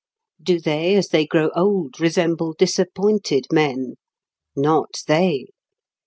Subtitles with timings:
[0.41, 3.97] Do they, as they grow old, resemble disappointed men?
[4.55, 5.45] Not they.